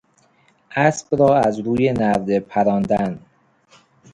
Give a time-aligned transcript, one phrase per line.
[0.75, 3.19] اسب را از روی نرده پراندن